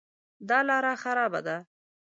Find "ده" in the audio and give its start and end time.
1.47-1.57